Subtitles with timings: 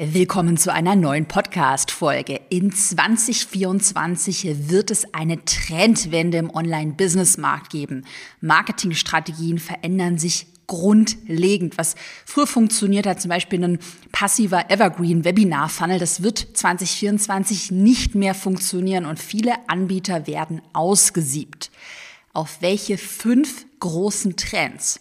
[0.00, 2.40] Willkommen zu einer neuen Podcast-Folge.
[2.50, 8.04] In 2024 wird es eine Trendwende im Online-Business-Markt geben.
[8.40, 11.78] Marketingstrategien verändern sich grundlegend.
[11.78, 13.80] Was früher funktioniert hat, zum Beispiel ein
[14.12, 21.72] passiver Evergreen-Webinar-Funnel, das wird 2024 nicht mehr funktionieren und viele Anbieter werden ausgesiebt.
[22.32, 25.00] Auf welche fünf großen Trends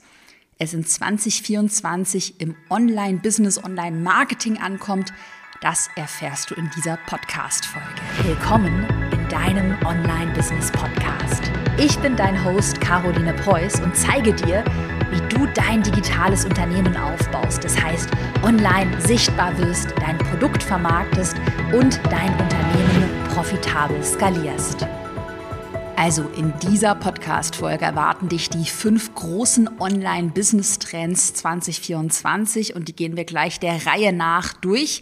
[0.60, 5.14] es in 2024 im Online-Business, Online-Marketing ankommt,
[5.62, 7.88] das erfährst du in dieser Podcast-Folge.
[8.24, 11.52] Willkommen in deinem Online-Business-Podcast.
[11.78, 14.64] Ich bin dein Host Caroline Preuß und zeige dir,
[15.12, 17.64] wie du dein digitales Unternehmen aufbaust.
[17.64, 18.10] Das heißt,
[18.44, 21.36] online sichtbar wirst, dein Produkt vermarktest
[21.74, 24.86] und dein Unternehmen profitabel skalierst.
[25.98, 33.26] Also in dieser Podcast-Folge erwarten dich die fünf großen Online-Business-Trends 2024 und die gehen wir
[33.26, 35.02] gleich der Reihe nach durch.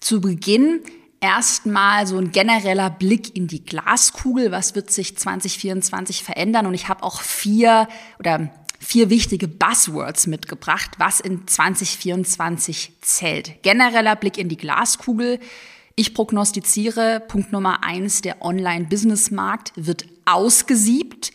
[0.00, 0.80] Zu Beginn
[1.20, 4.50] erstmal so ein genereller Blick in die Glaskugel.
[4.50, 6.66] Was wird sich 2024 verändern?
[6.66, 7.86] Und ich habe auch vier
[8.18, 13.62] oder vier wichtige Buzzwords mitgebracht, was in 2024 zählt.
[13.62, 15.38] Genereller Blick in die Glaskugel.
[15.94, 21.32] Ich prognostiziere, Punkt Nummer eins, der Online-Business-Markt wird ausgesiebt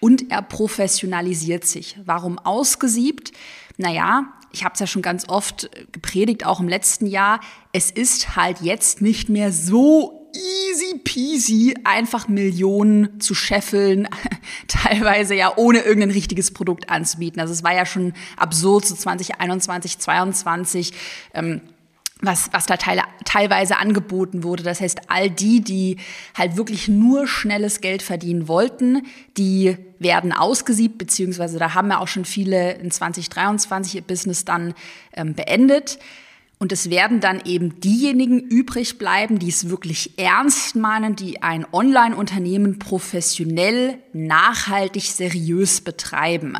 [0.00, 1.98] und er professionalisiert sich.
[2.04, 3.32] Warum ausgesiebt?
[3.76, 7.40] Naja, ich habe es ja schon ganz oft gepredigt, auch im letzten Jahr.
[7.72, 14.08] Es ist halt jetzt nicht mehr so easy peasy, einfach Millionen zu scheffeln,
[14.68, 17.40] teilweise ja ohne irgendein richtiges Produkt anzubieten.
[17.40, 20.92] Also es war ja schon absurd, so 2021, 2022.
[21.34, 21.60] Ähm,
[22.20, 24.62] was, was da teile, teilweise angeboten wurde.
[24.62, 25.98] Das heißt, all die, die
[26.34, 29.02] halt wirklich nur schnelles Geld verdienen wollten,
[29.36, 34.74] die werden ausgesiebt, beziehungsweise da haben ja auch schon viele in 2023 ihr Business dann
[35.12, 35.98] ähm, beendet.
[36.58, 41.66] Und es werden dann eben diejenigen übrig bleiben, die es wirklich ernst meinen, die ein
[41.70, 46.56] Online-Unternehmen professionell, nachhaltig, seriös betreiben.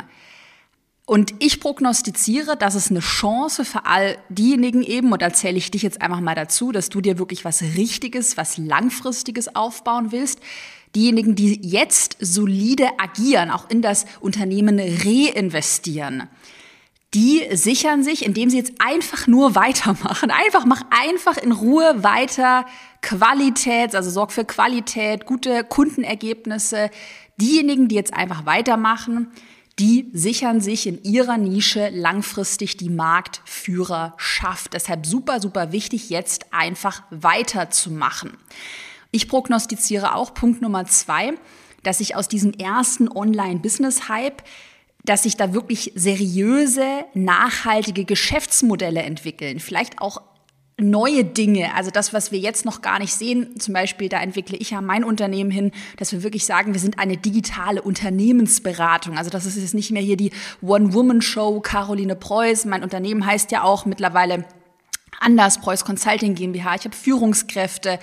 [1.07, 5.71] Und ich prognostiziere, dass es eine Chance für all diejenigen eben, und da zähle ich
[5.71, 10.41] dich jetzt einfach mal dazu, dass du dir wirklich was Richtiges, was Langfristiges aufbauen willst.
[10.95, 16.27] Diejenigen, die jetzt solide agieren, auch in das Unternehmen reinvestieren,
[17.13, 20.29] die sichern sich, indem sie jetzt einfach nur weitermachen.
[20.29, 22.65] Einfach, mach einfach in Ruhe weiter
[23.01, 26.89] Qualität, also sorg für Qualität, gute Kundenergebnisse.
[27.39, 29.31] Diejenigen, die jetzt einfach weitermachen,
[29.79, 34.73] die sichern sich in ihrer Nische langfristig die Marktführerschaft.
[34.73, 38.31] Deshalb super, super wichtig, jetzt einfach weiterzumachen.
[39.11, 41.33] Ich prognostiziere auch Punkt Nummer zwei,
[41.83, 44.43] dass sich aus diesem ersten Online-Business-Hype
[45.07, 49.59] dass sich da wirklich seriöse, nachhaltige Geschäftsmodelle entwickeln.
[49.59, 50.21] Vielleicht auch
[50.79, 54.57] neue Dinge, also das, was wir jetzt noch gar nicht sehen, zum Beispiel, da entwickle
[54.57, 59.17] ich ja mein Unternehmen hin, dass wir wirklich sagen, wir sind eine digitale Unternehmensberatung.
[59.17, 62.65] Also das ist jetzt nicht mehr hier die One-Woman-Show Caroline Preuß.
[62.65, 64.45] Mein Unternehmen heißt ja auch mittlerweile
[65.19, 66.75] anders, Preuß Consulting GmbH.
[66.75, 67.97] Ich habe Führungskräfte.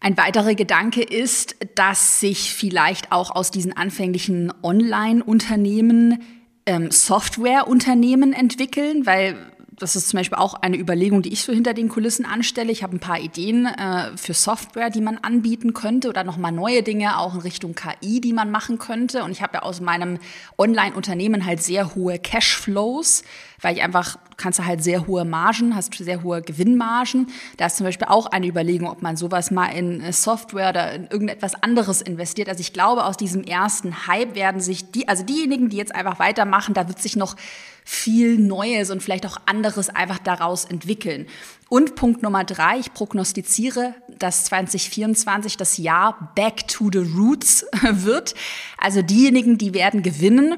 [0.00, 6.22] Ein weiterer Gedanke ist, dass sich vielleicht auch aus diesen anfänglichen Online-Unternehmen
[6.64, 9.36] ähm, Software-Unternehmen entwickeln, weil
[9.80, 12.70] das ist zum Beispiel auch eine Überlegung, die ich so hinter den Kulissen anstelle.
[12.70, 16.82] Ich habe ein paar Ideen äh, für Software, die man anbieten könnte oder nochmal neue
[16.82, 19.24] Dinge auch in Richtung KI, die man machen könnte.
[19.24, 20.18] Und ich habe ja aus meinem
[20.58, 23.24] Online-Unternehmen halt sehr hohe Cashflows,
[23.60, 27.28] weil ich einfach, kannst du halt sehr hohe Margen, hast sehr hohe Gewinnmargen.
[27.56, 31.06] Da ist zum Beispiel auch eine Überlegung, ob man sowas mal in Software oder in
[31.08, 32.48] irgendetwas anderes investiert.
[32.48, 36.18] Also ich glaube, aus diesem ersten Hype werden sich die, also diejenigen, die jetzt einfach
[36.18, 37.36] weitermachen, da wird sich noch
[37.84, 41.26] viel Neues und vielleicht auch anderes einfach daraus entwickeln.
[41.68, 48.34] Und Punkt Nummer drei, ich prognostiziere, dass 2024 das Jahr Back to the Roots wird.
[48.78, 50.56] Also diejenigen, die werden gewinnen,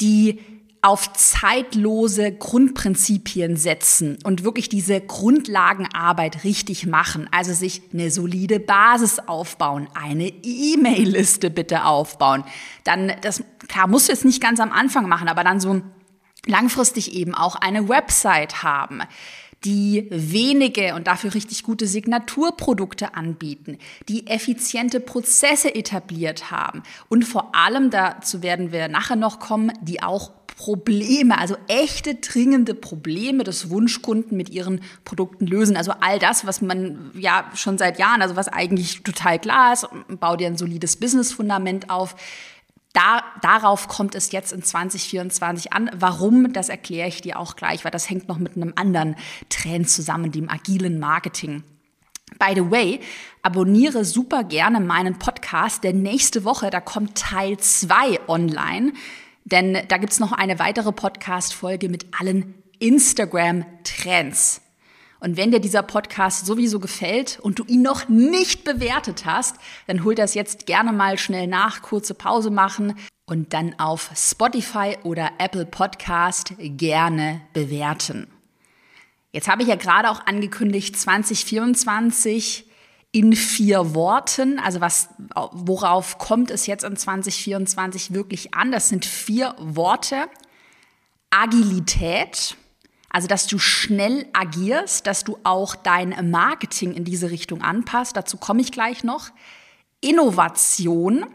[0.00, 0.40] die
[0.84, 7.28] auf zeitlose Grundprinzipien setzen und wirklich diese Grundlagenarbeit richtig machen.
[7.30, 12.42] Also sich eine solide Basis aufbauen, eine E-Mail-Liste bitte aufbauen.
[12.82, 15.80] Dann, das, klar, musst du jetzt nicht ganz am Anfang machen, aber dann so
[16.46, 19.02] langfristig eben auch eine Website haben,
[19.64, 23.78] die wenige und dafür richtig gute Signaturprodukte anbieten,
[24.08, 30.02] die effiziente Prozesse etabliert haben und vor allem, dazu werden wir nachher noch kommen, die
[30.02, 35.76] auch Probleme, also echte dringende Probleme des Wunschkunden mit ihren Produkten lösen.
[35.76, 39.88] Also all das, was man ja schon seit Jahren, also was eigentlich total klar ist,
[40.20, 42.14] bau dir ein solides Businessfundament auf,
[42.92, 45.90] da, darauf kommt es jetzt in 2024 an.
[45.94, 49.16] Warum, das erkläre ich dir auch gleich, weil das hängt noch mit einem anderen
[49.48, 51.64] Trend zusammen, dem agilen Marketing.
[52.38, 53.00] By the way,
[53.42, 58.92] abonniere super gerne meinen Podcast, denn nächste Woche, da kommt Teil 2 online.
[59.44, 64.60] Denn da gibt's noch eine weitere Podcast-Folge mit allen Instagram-Trends.
[65.22, 69.54] Und wenn dir dieser Podcast sowieso gefällt und du ihn noch nicht bewertet hast,
[69.86, 74.96] dann hol das jetzt gerne mal schnell nach, kurze Pause machen und dann auf Spotify
[75.04, 78.26] oder Apple Podcast gerne bewerten.
[79.30, 82.66] Jetzt habe ich ja gerade auch angekündigt, 2024
[83.12, 84.58] in vier Worten.
[84.58, 85.08] Also was,
[85.52, 88.72] worauf kommt es jetzt in 2024 wirklich an?
[88.72, 90.24] Das sind vier Worte.
[91.30, 92.56] Agilität,
[93.12, 98.16] also, dass du schnell agierst, dass du auch dein Marketing in diese Richtung anpasst.
[98.16, 99.28] Dazu komme ich gleich noch.
[100.00, 101.26] Innovation.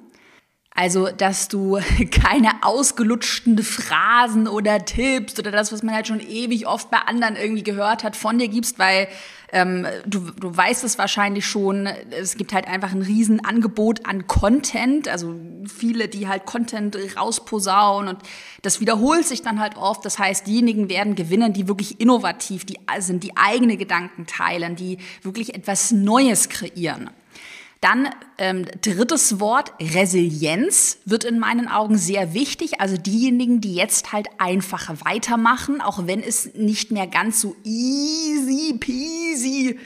[0.80, 1.80] Also, dass du
[2.12, 7.36] keine ausgelutschten Phrasen oder Tipps oder das, was man halt schon ewig oft bei anderen
[7.36, 9.08] irgendwie gehört hat, von dir gibst, weil
[9.52, 15.08] ähm, du, du weißt es wahrscheinlich schon, es gibt halt einfach ein Riesenangebot an Content,
[15.08, 15.34] also
[15.66, 18.22] viele, die halt Content rausposaunen und
[18.62, 20.06] das wiederholt sich dann halt oft.
[20.06, 25.00] Das heißt, diejenigen werden gewinnen, die wirklich innovativ die sind, die eigene Gedanken teilen, die
[25.24, 27.10] wirklich etwas Neues kreieren.
[27.82, 32.82] Dann ähm, drittes Wort, Resilienz wird in meinen Augen sehr wichtig.
[32.82, 38.78] Also diejenigen, die jetzt halt einfach weitermachen, auch wenn es nicht mehr ganz so easy
[38.80, 39.80] peasy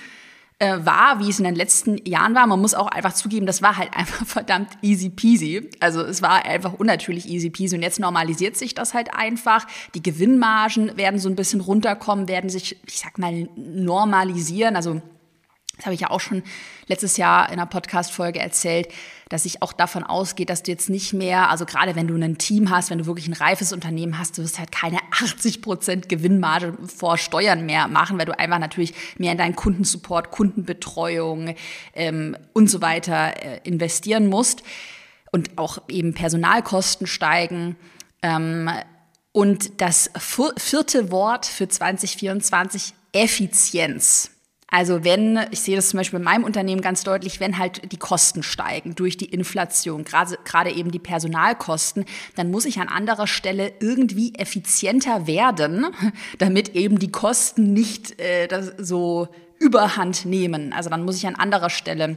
[0.62, 2.46] äh, war, wie es in den letzten Jahren war.
[2.46, 5.70] Man muss auch einfach zugeben, das war halt einfach verdammt easy peasy.
[5.80, 7.76] Also es war einfach unnatürlich easy peasy.
[7.76, 9.66] Und jetzt normalisiert sich das halt einfach.
[9.96, 14.76] Die Gewinnmargen werden so ein bisschen runterkommen, werden sich, ich sag mal, normalisieren.
[14.76, 15.02] Also
[15.82, 16.44] das habe ich ja auch schon
[16.86, 18.88] letztes Jahr in einer Podcast-Folge erzählt,
[19.30, 22.38] dass ich auch davon ausgehe, dass du jetzt nicht mehr, also gerade wenn du ein
[22.38, 26.08] Team hast, wenn du wirklich ein reifes Unternehmen hast, du wirst halt keine 80 Prozent
[26.08, 31.56] Gewinnmarge vor Steuern mehr machen, weil du einfach natürlich mehr in deinen Kundensupport, Kundenbetreuung
[31.96, 34.62] ähm, und so weiter äh, investieren musst
[35.32, 37.76] und auch eben Personalkosten steigen.
[38.22, 38.70] Ähm,
[39.32, 44.30] und das vierte Wort für 2024, Effizienz.
[44.74, 47.98] Also wenn, ich sehe das zum Beispiel in meinem Unternehmen ganz deutlich, wenn halt die
[47.98, 52.06] Kosten steigen durch die Inflation, gerade, gerade eben die Personalkosten,
[52.38, 55.88] dann muss ich an anderer Stelle irgendwie effizienter werden,
[56.38, 58.48] damit eben die Kosten nicht äh,
[58.78, 59.28] so
[59.60, 60.72] überhand nehmen.
[60.72, 62.16] Also dann muss ich an anderer Stelle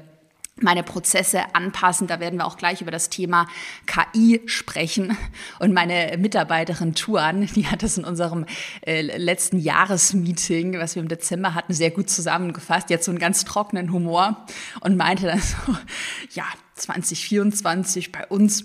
[0.60, 2.06] meine Prozesse anpassen.
[2.06, 3.46] Da werden wir auch gleich über das Thema
[3.86, 5.16] KI sprechen.
[5.58, 8.46] Und meine Mitarbeiterin Tuan, die hat das in unserem
[8.86, 12.90] äh, letzten Jahresmeeting, was wir im Dezember hatten, sehr gut zusammengefasst.
[12.90, 14.44] Hat so einen ganz trockenen Humor
[14.80, 15.76] und meinte dann so,
[16.30, 16.44] ja,
[16.76, 18.64] 2024 bei uns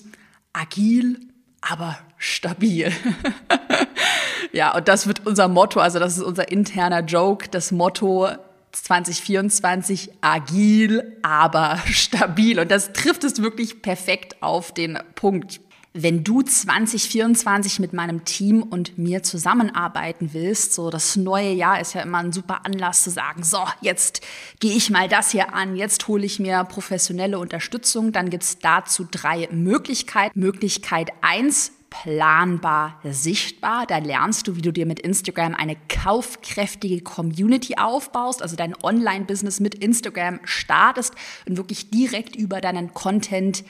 [0.53, 1.19] agil,
[1.61, 2.91] aber stabil.
[4.51, 8.29] ja, und das wird unser Motto, also das ist unser interner Joke, das Motto
[8.71, 12.59] 2024 agil, aber stabil.
[12.59, 15.61] Und das trifft es wirklich perfekt auf den Punkt.
[15.93, 21.95] Wenn du 2024 mit meinem Team und mir zusammenarbeiten willst, so das neue Jahr ist
[21.95, 24.21] ja immer ein super Anlass zu sagen, so, jetzt
[24.59, 29.07] gehe ich mal das hier an, jetzt hole ich mir professionelle Unterstützung, dann gibt's dazu
[29.09, 30.39] drei Möglichkeiten.
[30.39, 33.85] Möglichkeit eins planbar sichtbar.
[33.85, 39.59] Da lernst du, wie du dir mit Instagram eine kaufkräftige Community aufbaust, also dein Online-Business
[39.59, 41.13] mit Instagram startest
[41.47, 43.63] und wirklich direkt über deinen Content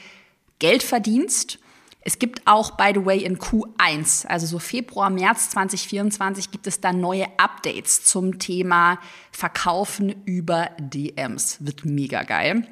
[0.59, 1.59] Geld verdienst.
[2.01, 6.79] Es gibt auch, by the way, in Q1, also so Februar, März 2024, gibt es
[6.79, 8.99] dann neue Updates zum Thema
[9.31, 11.57] Verkaufen über DMs.
[11.59, 12.67] Wird mega geil.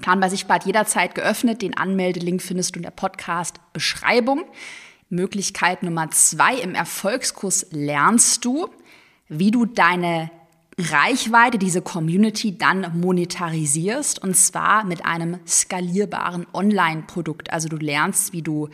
[0.00, 1.62] Planbar Sichtbar hat jederzeit geöffnet.
[1.62, 4.44] Den Anmeldelink findest du in der Podcast-Beschreibung.
[5.08, 8.68] Möglichkeit Nummer zwei im Erfolgskurs lernst du,
[9.28, 10.30] wie du deine
[10.78, 17.52] Reichweite, diese Community dann monetarisierst und zwar mit einem skalierbaren Online-Produkt.
[17.52, 18.70] Also du lernst, wie du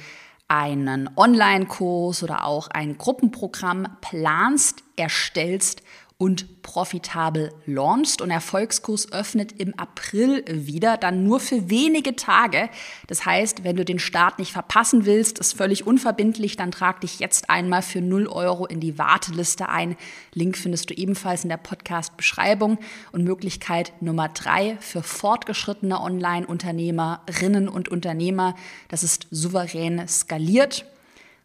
[0.46, 5.82] einen Online-Kurs oder auch ein Gruppenprogramm planst, erstellst
[6.20, 8.20] und profitabel launcht.
[8.20, 12.68] Und Erfolgskurs öffnet im April wieder, dann nur für wenige Tage.
[13.06, 17.20] Das heißt, wenn du den Start nicht verpassen willst, ist völlig unverbindlich, dann trag dich
[17.20, 19.96] jetzt einmal für 0 Euro in die Warteliste ein.
[20.34, 22.78] Link findest du ebenfalls in der Podcast-Beschreibung.
[23.12, 28.56] Und Möglichkeit Nummer drei für fortgeschrittene Online-Unternehmerinnen und Unternehmer,
[28.88, 30.84] das ist souverän skaliert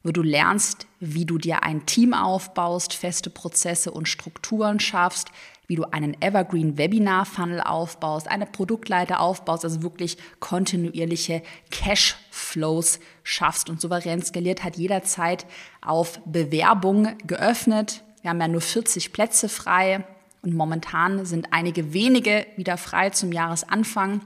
[0.03, 5.29] wo du lernst, wie du dir ein Team aufbaust, feste Prozesse und Strukturen schaffst,
[5.67, 11.41] wie du einen Evergreen Webinar Funnel aufbaust, eine Produktleiter aufbaust, also wirklich kontinuierliche
[11.72, 13.69] Cash Flows schaffst.
[13.69, 15.45] Und souverän skaliert hat jederzeit
[15.81, 18.03] auf Bewerbung geöffnet.
[18.22, 20.05] Wir haben ja nur 40 Plätze frei
[20.41, 24.22] und momentan sind einige wenige wieder frei zum Jahresanfang.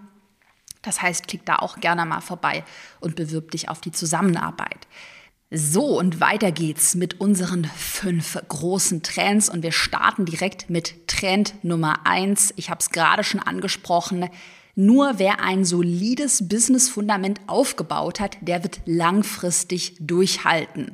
[0.81, 2.63] Das heißt, klick da auch gerne mal vorbei
[2.99, 4.87] und bewirb dich auf die Zusammenarbeit.
[5.49, 11.53] So, und weiter geht's mit unseren fünf großen Trends und wir starten direkt mit Trend
[11.63, 12.53] Nummer eins.
[12.57, 14.29] Ich habe es gerade schon angesprochen.
[14.75, 20.91] Nur wer ein solides Business-Fundament aufgebaut hat, der wird langfristig durchhalten.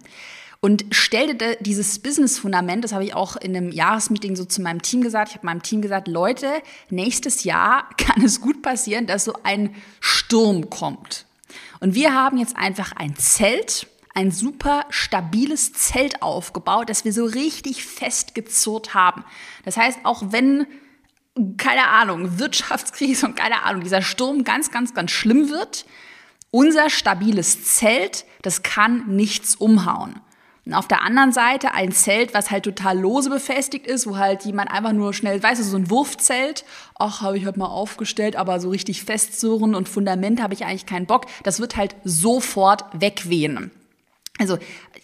[0.61, 4.83] Und stell dir dieses Business-Fundament, das habe ich auch in einem Jahresmeeting so zu meinem
[4.83, 5.29] Team gesagt.
[5.29, 6.47] Ich habe meinem Team gesagt, Leute,
[6.91, 11.25] nächstes Jahr kann es gut passieren, dass so ein Sturm kommt.
[11.79, 17.25] Und wir haben jetzt einfach ein Zelt, ein super stabiles Zelt aufgebaut, das wir so
[17.25, 19.23] richtig festgezurrt haben.
[19.65, 20.67] Das heißt, auch wenn
[21.57, 25.85] keine Ahnung, Wirtschaftskrise und keine Ahnung, dieser Sturm ganz, ganz, ganz schlimm wird,
[26.51, 30.19] unser stabiles Zelt, das kann nichts umhauen.
[30.65, 34.45] Und auf der anderen Seite ein Zelt, was halt total lose befestigt ist, wo halt
[34.45, 36.63] jemand einfach nur schnell, weißt du, so ein Wurfzelt,
[36.97, 40.85] ach, habe ich halt mal aufgestellt, aber so richtig festzurren und Fundament habe ich eigentlich
[40.85, 41.25] keinen Bock.
[41.41, 43.71] Das wird halt sofort wegwehen.
[44.49, 44.57] Also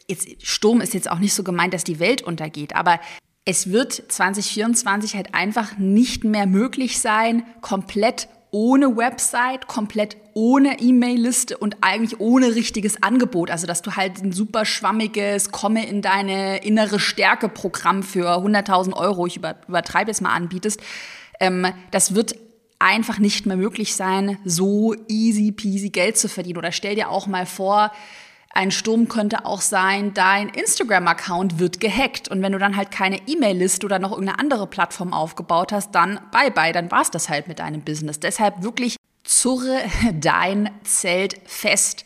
[0.08, 3.00] jetzt Sturm ist jetzt auch nicht so gemeint, dass die Welt untergeht, aber
[3.46, 11.58] es wird 2024 halt einfach nicht mehr möglich sein, komplett ohne Website, komplett ohne E-Mail-Liste
[11.58, 13.51] und eigentlich ohne richtiges Angebot.
[13.51, 19.27] Also, dass du halt ein super schwammiges, komme in deine innere Stärke-Programm für 100.000 Euro,
[19.27, 20.81] ich übertreibe es mal, anbietest.
[21.39, 22.36] Ähm, das wird
[22.79, 26.58] einfach nicht mehr möglich sein, so easy peasy Geld zu verdienen.
[26.58, 27.91] Oder stell dir auch mal vor,
[28.51, 32.27] ein Sturm könnte auch sein, dein Instagram-Account wird gehackt.
[32.29, 36.19] Und wenn du dann halt keine E-Mail-Liste oder noch irgendeine andere Plattform aufgebaut hast, dann
[36.31, 38.19] bye bye, dann war's das halt mit deinem Business.
[38.19, 39.81] Deshalb wirklich zurre
[40.13, 42.05] dein Zelt fest.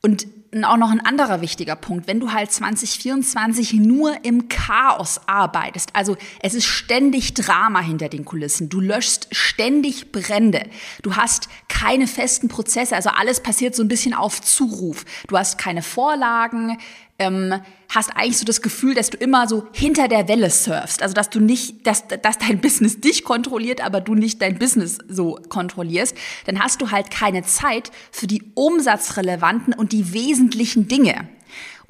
[0.00, 0.26] Und
[0.64, 6.16] auch noch ein anderer wichtiger Punkt, wenn du halt 2024 nur im Chaos arbeitest, also
[6.40, 10.68] es ist ständig Drama hinter den Kulissen, du löschst ständig Brände,
[11.02, 15.56] du hast keine festen Prozesse, also alles passiert so ein bisschen auf Zuruf, du hast
[15.56, 16.78] keine Vorlagen,
[17.20, 17.54] ähm,
[17.88, 21.02] hast eigentlich so das Gefühl, dass du immer so hinter der Welle surfst.
[21.02, 24.98] Also dass du nicht, dass, dass dein Business dich kontrolliert, aber du nicht dein Business
[25.08, 31.28] so kontrollierst, dann hast du halt keine Zeit für die umsatzrelevanten und die wesentlichen Dinge.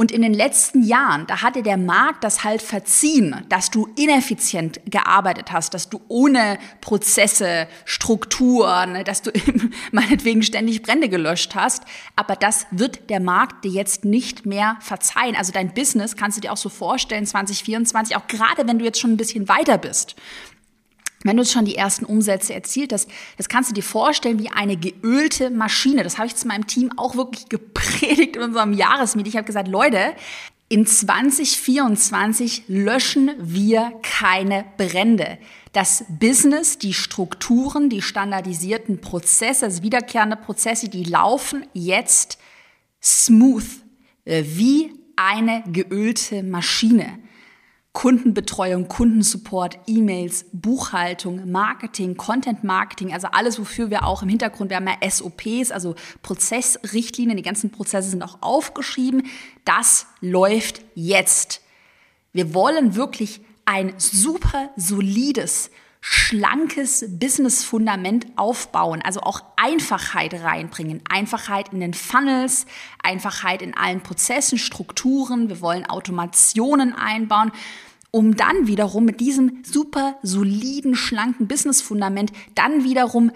[0.01, 4.81] Und in den letzten Jahren, da hatte der Markt das halt verziehen, dass du ineffizient
[4.87, 9.31] gearbeitet hast, dass du ohne Prozesse, Strukturen, dass du
[9.93, 11.83] meinetwegen ständig Brände gelöscht hast.
[12.17, 15.37] Aber das wird der Markt dir jetzt nicht mehr verzeihen.
[15.37, 19.01] Also dein Business kannst du dir auch so vorstellen, 2024, auch gerade wenn du jetzt
[19.01, 20.17] schon ein bisschen weiter bist
[21.23, 24.77] wenn du schon die ersten Umsätze erzielt hast, das kannst du dir vorstellen wie eine
[24.77, 26.03] geölte Maschine.
[26.03, 29.31] Das habe ich zu meinem Team auch wirklich gepredigt in unserem Jahresmeeting.
[29.31, 30.15] Ich habe gesagt, Leute,
[30.69, 35.39] in 2024 löschen wir keine Brände.
[35.73, 42.39] Das Business, die Strukturen, die standardisierten Prozesse, also wiederkehrende Prozesse, die laufen jetzt
[43.03, 43.67] smooth,
[44.25, 47.19] wie eine geölte Maschine.
[47.93, 54.77] Kundenbetreuung, Kundensupport, E-Mails, Buchhaltung, Marketing, Content Marketing, also alles, wofür wir auch im Hintergrund, wir
[54.77, 59.27] haben ja SOPs, also Prozessrichtlinien, die ganzen Prozesse sind auch aufgeschrieben.
[59.65, 61.63] Das läuft jetzt.
[62.33, 71.03] Wir wollen wirklich ein super solides, schlankes Business-Fundament aufbauen, also auch Einfachheit reinbringen.
[71.09, 72.67] Einfachheit in den Funnels,
[73.03, 75.49] Einfachheit in allen Prozessen, Strukturen.
[75.49, 77.53] Wir wollen Automationen einbauen,
[78.11, 83.31] um dann wiederum mit diesem super soliden, schlanken Business-Fundament dann wiederum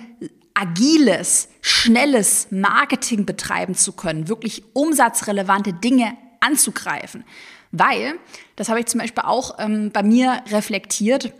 [0.55, 7.25] agiles, schnelles Marketing betreiben zu können, wirklich umsatzrelevante Dinge anzugreifen.
[7.73, 8.15] Weil,
[8.57, 11.33] das habe ich zum Beispiel auch ähm, bei mir reflektiert,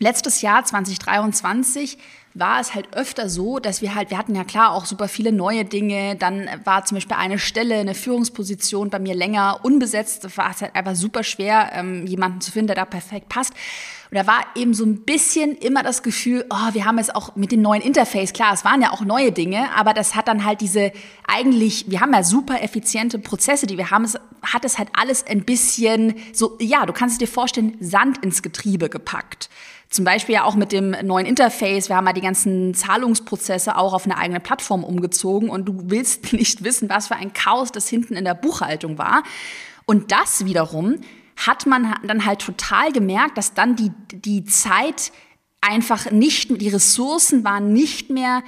[0.00, 1.98] Letztes Jahr 2023
[2.34, 5.30] war es halt öfter so, dass wir halt, wir hatten ja klar auch super viele
[5.30, 6.16] neue Dinge.
[6.16, 10.36] Dann war zum Beispiel eine Stelle, eine Führungsposition bei mir länger unbesetzt.
[10.36, 13.54] War es halt einfach super schwer, ähm, jemanden zu finden, der da perfekt passt.
[14.14, 17.34] Und da war eben so ein bisschen immer das Gefühl, oh, wir haben es auch
[17.34, 20.44] mit dem neuen Interface, klar, es waren ja auch neue Dinge, aber das hat dann
[20.44, 20.92] halt diese
[21.26, 25.26] eigentlich, wir haben ja super effiziente Prozesse, die wir haben, es hat es halt alles
[25.26, 29.50] ein bisschen so, ja, du kannst dir vorstellen, Sand ins Getriebe gepackt.
[29.90, 31.88] Zum Beispiel ja auch mit dem neuen Interface.
[31.88, 36.32] Wir haben ja die ganzen Zahlungsprozesse auch auf eine eigene Plattform umgezogen und du willst
[36.32, 39.24] nicht wissen, was für ein Chaos das hinten in der Buchhaltung war.
[39.86, 41.00] Und das wiederum
[41.36, 45.12] hat man dann halt total gemerkt, dass dann die, die Zeit
[45.60, 48.42] einfach nicht, die Ressourcen waren nicht mehr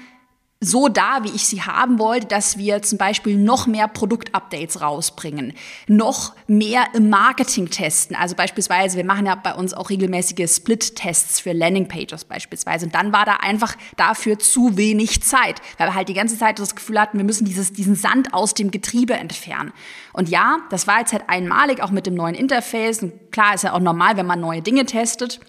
[0.60, 5.52] so da, wie ich sie haben wollte, dass wir zum Beispiel noch mehr Produktupdates rausbringen,
[5.86, 8.16] noch mehr im Marketing testen.
[8.16, 12.86] Also beispielsweise, wir machen ja bei uns auch regelmäßige Split-Tests für Landingpages beispielsweise.
[12.86, 16.58] Und dann war da einfach dafür zu wenig Zeit, weil wir halt die ganze Zeit
[16.58, 19.74] das Gefühl hatten, wir müssen dieses, diesen Sand aus dem Getriebe entfernen.
[20.14, 23.02] Und ja, das war jetzt halt einmalig, auch mit dem neuen Interface.
[23.02, 25.40] Und klar, ist ja auch normal, wenn man neue Dinge testet.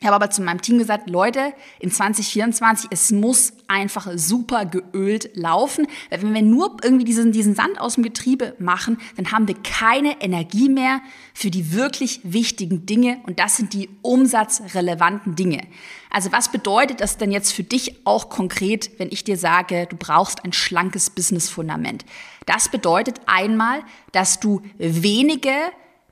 [0.00, 5.30] Ich habe aber zu meinem Team gesagt, Leute, in 2024, es muss einfach super geölt
[5.34, 5.86] laufen.
[6.10, 9.56] Weil wenn wir nur irgendwie diesen, diesen Sand aus dem Getriebe machen, dann haben wir
[9.62, 11.00] keine Energie mehr
[11.34, 13.20] für die wirklich wichtigen Dinge.
[13.26, 15.62] Und das sind die umsatzrelevanten Dinge.
[16.10, 19.96] Also was bedeutet das denn jetzt für dich auch konkret, wenn ich dir sage, du
[19.96, 22.04] brauchst ein schlankes Business-Fundament?
[22.46, 25.52] Das bedeutet einmal, dass du wenige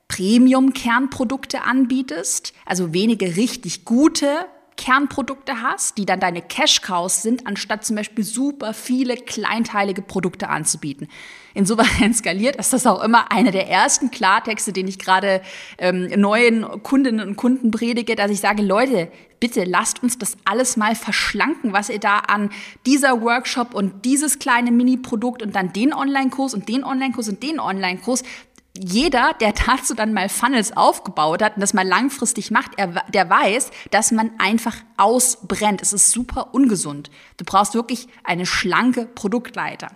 [0.07, 4.47] Premium-Kernprodukte anbietest, also wenige richtig gute
[4.77, 11.07] Kernprodukte hast, die dann deine Cash-Cows sind, anstatt zum Beispiel super viele kleinteilige Produkte anzubieten.
[11.53, 15.41] In Souverän skaliert ist das auch immer einer der ersten Klartexte, den ich gerade
[15.79, 20.77] ähm, neuen Kundinnen und Kunden predige, dass ich sage, Leute, bitte lasst uns das alles
[20.77, 22.51] mal verschlanken, was ihr da an
[22.85, 27.59] dieser Workshop und dieses kleine Mini-Produkt und dann den Online-Kurs und den Online-Kurs und den
[27.59, 28.23] Online-Kurs,
[28.79, 33.29] jeder, der dazu dann mal Funnels aufgebaut hat und das mal langfristig macht, er, der
[33.29, 35.81] weiß, dass man einfach ausbrennt.
[35.81, 37.09] Es ist super ungesund.
[37.37, 39.89] Du brauchst wirklich eine schlanke Produktleiter.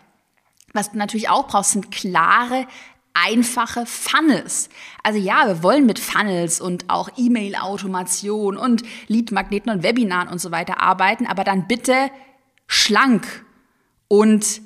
[0.73, 2.65] Was du natürlich auch brauchst, sind klare,
[3.13, 4.69] einfache Funnels.
[5.03, 10.51] Also ja, wir wollen mit Funnels und auch E-Mail-Automation und Lead-Magneten und Webinaren und so
[10.51, 12.09] weiter arbeiten, aber dann bitte
[12.67, 13.45] schlank
[14.07, 14.61] und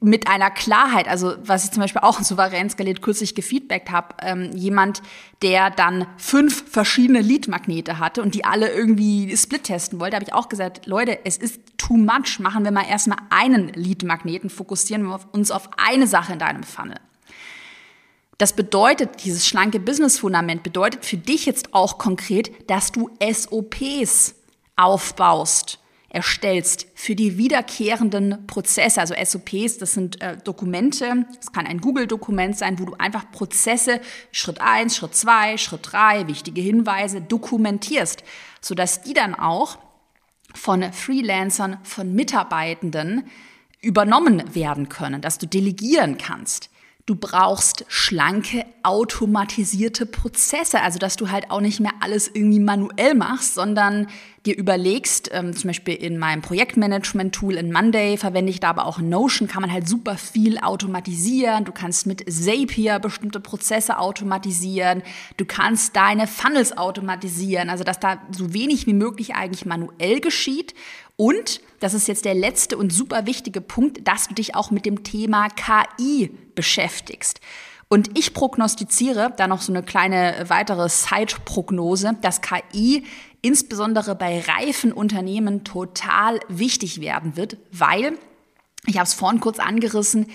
[0.00, 4.14] mit einer Klarheit, also was ich zum Beispiel auch in souverän skaliert kürzlich gefeedbackt habe,
[4.20, 5.00] ähm, jemand,
[5.40, 10.34] der dann fünf verschiedene Lead-Magnete hatte und die alle irgendwie split testen wollte, habe ich
[10.34, 15.20] auch gesagt, Leute, es ist too much, machen wir mal erstmal einen Lead-Magneten, fokussieren wir
[15.32, 17.00] uns auf eine Sache in deinem Funnel.
[18.36, 24.34] Das bedeutet, dieses schlanke Business-Fundament bedeutet für dich jetzt auch konkret, dass du SOPs
[24.76, 25.80] aufbaust
[26.10, 32.56] erstellst für die wiederkehrenden Prozesse, also SOPs, das sind äh, Dokumente, das kann ein Google-Dokument
[32.56, 34.00] sein, wo du einfach Prozesse
[34.32, 38.24] Schritt eins, Schritt zwei, Schritt drei, wichtige Hinweise dokumentierst,
[38.60, 39.78] sodass die dann auch
[40.54, 43.24] von Freelancern, von Mitarbeitenden
[43.82, 46.70] übernommen werden können, dass du delegieren kannst.
[47.08, 53.14] Du brauchst schlanke, automatisierte Prozesse, also dass du halt auch nicht mehr alles irgendwie manuell
[53.14, 54.08] machst, sondern
[54.46, 58.98] dir überlegst, ähm, zum Beispiel in meinem Projektmanagement-Tool in Monday verwende ich da aber auch
[58.98, 61.64] Notion, kann man halt super viel automatisieren.
[61.64, 65.02] Du kannst mit Zapier bestimmte Prozesse automatisieren.
[65.36, 70.74] Du kannst deine Funnels automatisieren, also dass da so wenig wie möglich eigentlich manuell geschieht.
[71.16, 74.86] Und, das ist jetzt der letzte und super wichtige Punkt, dass du dich auch mit
[74.86, 77.40] dem Thema KI beschäftigst.
[77.90, 83.04] Und ich prognostiziere, da noch so eine kleine weitere Side-Prognose, dass KI
[83.42, 88.18] insbesondere bei reifen Unternehmen total wichtig werden wird, weil,
[88.86, 90.26] ich habe es vorhin kurz angerissen,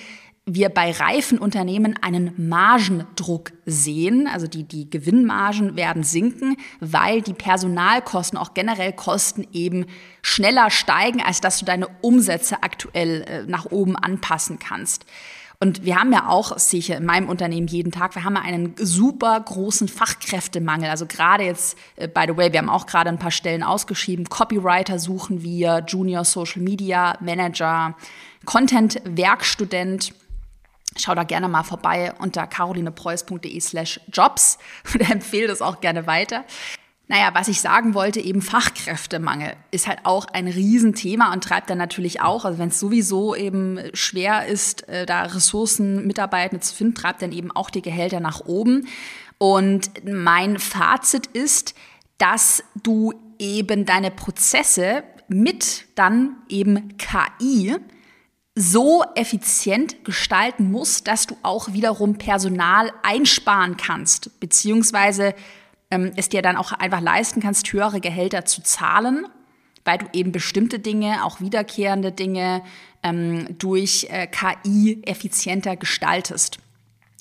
[0.45, 4.27] wir bei reifen Unternehmen einen Margendruck sehen.
[4.27, 9.85] Also die, die Gewinnmargen werden sinken, weil die Personalkosten, auch generell Kosten eben
[10.21, 15.05] schneller steigen, als dass du deine Umsätze aktuell äh, nach oben anpassen kannst.
[15.63, 18.41] Und wir haben ja auch, sehe ich in meinem Unternehmen jeden Tag, wir haben ja
[18.41, 20.89] einen super großen Fachkräftemangel.
[20.89, 24.27] Also gerade jetzt, äh, by the way, wir haben auch gerade ein paar Stellen ausgeschrieben.
[24.27, 27.95] Copywriter suchen wir, Junior Social Media Manager,
[28.43, 30.13] Content Werkstudent.
[30.97, 34.57] Schau da gerne mal vorbei unter carolinepreuß.de slash jobs
[34.93, 36.43] und empfehle das auch gerne weiter.
[37.07, 41.77] Naja, was ich sagen wollte, eben Fachkräftemangel ist halt auch ein Riesenthema und treibt dann
[41.77, 46.95] natürlich auch, also wenn es sowieso eben schwer ist, äh, da Ressourcen, Mitarbeiter zu finden,
[46.95, 48.87] treibt dann eben auch die Gehälter nach oben.
[49.37, 51.75] Und mein Fazit ist,
[52.17, 57.75] dass du eben deine Prozesse mit dann eben KI
[58.55, 65.33] so effizient gestalten musst, dass du auch wiederum Personal einsparen kannst, beziehungsweise
[65.93, 69.27] ähm, es dir dann auch einfach leisten kannst, höhere Gehälter zu zahlen,
[69.85, 72.63] weil du eben bestimmte Dinge, auch wiederkehrende Dinge,
[73.03, 76.57] ähm, durch äh, KI effizienter gestaltest.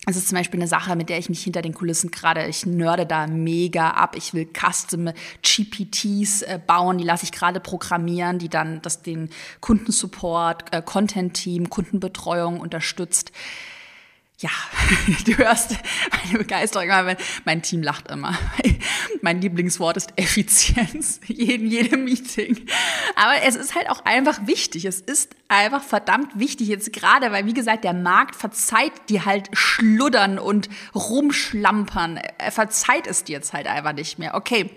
[0.06, 2.66] Das ist zum Beispiel eine Sache, mit der ich mich hinter den Kulissen gerade, ich
[2.66, 4.16] nörde da mega ab.
[4.16, 5.10] Ich will Custom
[5.42, 9.28] GPTs äh, bauen, die lasse ich gerade programmieren, die dann das den
[9.60, 13.32] Kundensupport, äh, Content-Team, Kundenbetreuung unterstützt.
[14.42, 14.50] Ja,
[15.24, 15.76] du hörst
[16.10, 18.36] meine Begeisterung, mein, mein Team lacht immer.
[19.24, 22.66] Mein Lieblingswort ist Effizienz, in jedem Meeting.
[23.14, 24.84] Aber es ist halt auch einfach wichtig.
[24.84, 29.48] Es ist einfach verdammt wichtig jetzt gerade, weil wie gesagt, der Markt verzeiht dir halt
[29.52, 32.16] schluddern und rumschlampern.
[32.38, 34.34] Er verzeiht es dir jetzt halt einfach nicht mehr.
[34.34, 34.70] Okay,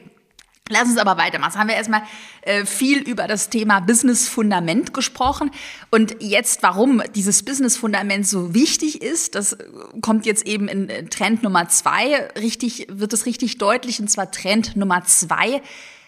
[0.69, 1.51] Lass uns aber weitermachen.
[1.51, 2.01] Jetzt haben wir erstmal
[2.41, 5.51] äh, viel über das Thema Business Fundament gesprochen.
[5.91, 9.55] Und jetzt, warum dieses Business Fundament so wichtig ist, das
[10.01, 12.29] kommt jetzt eben in Trend Nummer zwei.
[12.35, 13.99] Richtig, wird es richtig deutlich.
[13.99, 15.61] Und zwar Trend Nummer zwei.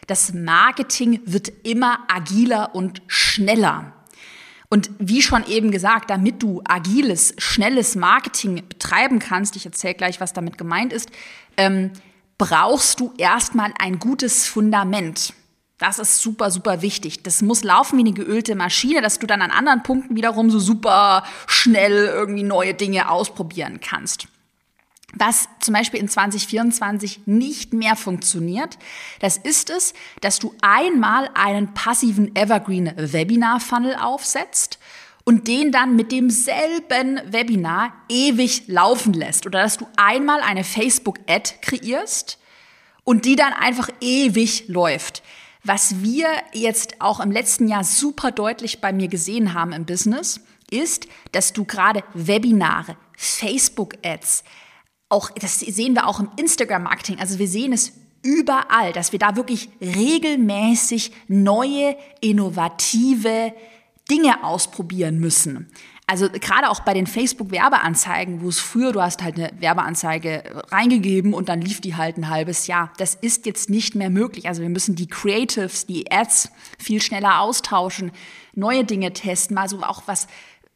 [0.07, 3.93] Das Marketing wird immer agiler und schneller.
[4.69, 10.19] Und wie schon eben gesagt, damit du agiles, schnelles Marketing betreiben kannst, ich erzähle gleich,
[10.19, 11.11] was damit gemeint ist,
[11.57, 11.91] ähm,
[12.37, 15.33] brauchst du erstmal ein gutes Fundament.
[15.77, 17.21] Das ist super, super wichtig.
[17.21, 20.59] Das muss laufen wie eine geölte Maschine, dass du dann an anderen Punkten wiederum so
[20.59, 24.27] super schnell irgendwie neue Dinge ausprobieren kannst.
[25.13, 28.77] Was zum Beispiel in 2024 nicht mehr funktioniert,
[29.19, 34.79] das ist es, dass du einmal einen passiven Evergreen Webinar Funnel aufsetzt
[35.27, 39.45] und den dann mit demselben Webinar ewig laufen lässt.
[39.45, 42.39] Oder dass du einmal eine Facebook-Ad kreierst
[43.03, 45.23] und die dann einfach ewig läuft.
[45.65, 50.39] Was wir jetzt auch im letzten Jahr super deutlich bei mir gesehen haben im Business,
[50.71, 54.45] ist, dass du gerade Webinare, Facebook-Ads,
[55.09, 57.91] auch, das sehen wir auch im Instagram-Marketing, also wir sehen es
[58.23, 63.51] überall, dass wir da wirklich regelmäßig neue, innovative
[64.09, 65.69] Dinge ausprobieren müssen.
[66.09, 71.33] Also gerade auch bei den Facebook-Werbeanzeigen, wo es früher, du hast halt eine Werbeanzeige reingegeben
[71.33, 72.93] und dann lief die halt ein halbes Jahr.
[72.97, 74.47] Das ist jetzt nicht mehr möglich.
[74.47, 78.11] Also wir müssen die Creatives, die Ads viel schneller austauschen,
[78.55, 80.27] neue Dinge testen, mal so auch was,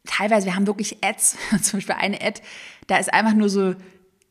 [0.05, 2.41] teilweise, wir haben wirklich Ads, zum Beispiel eine Ad,
[2.87, 3.75] da ist einfach nur so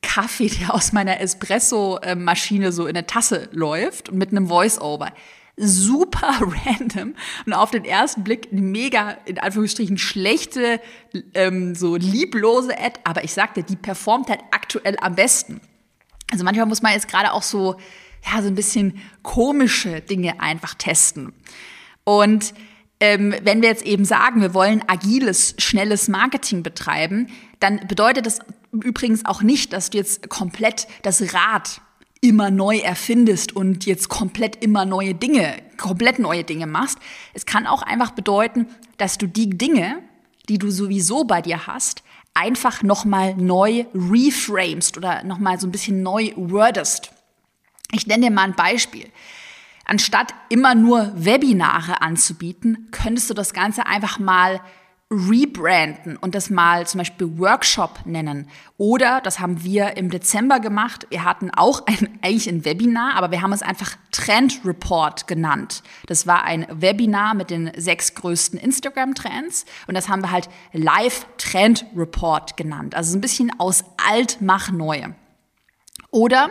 [0.02, 5.12] Kaffee, der aus meiner Espresso-Maschine so in eine Tasse läuft und mit einem Voice-Over
[5.60, 7.14] super random
[7.46, 10.80] und auf den ersten Blick mega, in Anführungsstrichen, schlechte,
[11.34, 15.60] ähm, so lieblose Ad, aber ich sagte, die performt halt aktuell am besten.
[16.30, 17.76] Also manchmal muss man jetzt gerade auch so,
[18.24, 21.32] ja, so ein bisschen komische Dinge einfach testen.
[22.04, 22.54] Und
[23.00, 28.40] ähm, wenn wir jetzt eben sagen, wir wollen agiles, schnelles Marketing betreiben, dann bedeutet das
[28.72, 31.80] übrigens auch nicht, dass du jetzt komplett das Rad
[32.20, 36.98] immer neu erfindest und jetzt komplett immer neue Dinge, komplett neue Dinge machst.
[37.32, 38.66] Es kann auch einfach bedeuten,
[38.98, 40.02] dass du die Dinge,
[40.48, 42.02] die du sowieso bei dir hast,
[42.34, 47.12] einfach nochmal neu reframest oder nochmal so ein bisschen neu wordest.
[47.92, 49.06] Ich nenne dir mal ein Beispiel.
[49.84, 54.60] Anstatt immer nur Webinare anzubieten, könntest du das Ganze einfach mal
[55.10, 58.48] rebranden und das mal zum Beispiel Workshop nennen.
[58.76, 63.32] Oder, das haben wir im Dezember gemacht, wir hatten auch ein, eigentlich ein Webinar, aber
[63.32, 65.82] wir haben es einfach Trend Report genannt.
[66.06, 71.26] Das war ein Webinar mit den sechs größten Instagram-Trends und das haben wir halt Live
[71.38, 72.94] Trend Report genannt.
[72.94, 75.02] Also ein bisschen aus alt mach neu.
[76.12, 76.50] Oder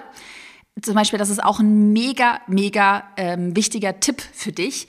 [0.81, 4.87] zum Beispiel, das ist auch ein mega, mega ähm, wichtiger Tipp für dich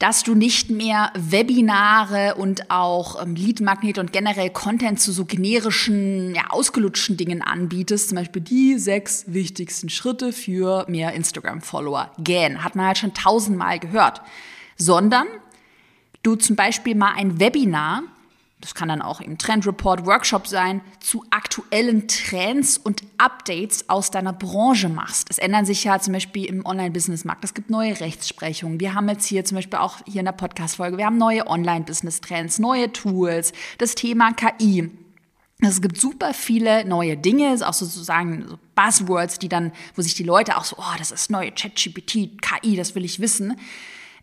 [0.00, 6.34] dass du nicht mehr Webinare und auch ähm, Lead-Magnet und generell Content zu so generischen,
[6.34, 8.08] ja, ausgelutschten Dingen anbietest.
[8.08, 12.12] Zum Beispiel die sechs wichtigsten Schritte für mehr Instagram-Follower.
[12.18, 14.22] Gähn, hat man halt schon tausendmal gehört.
[14.76, 15.26] Sondern
[16.22, 18.02] du zum Beispiel mal ein Webinar
[18.60, 24.34] das kann dann auch im Trendreport, Workshop sein, zu aktuellen Trends und Updates aus deiner
[24.34, 25.28] Branche machst.
[25.30, 27.42] Es ändern sich ja zum Beispiel im Online-Business-Markt.
[27.42, 28.78] Es gibt neue Rechtsprechungen.
[28.78, 32.58] Wir haben jetzt hier zum Beispiel auch hier in der Podcast-Folge, wir haben neue Online-Business-Trends,
[32.58, 34.90] neue Tools, das Thema KI.
[35.62, 40.22] Es gibt super viele neue Dinge, auch sozusagen so Buzzwords, die dann, wo sich die
[40.22, 43.58] Leute auch so, oh, das ist neue ChatGPT, KI, das will ich wissen.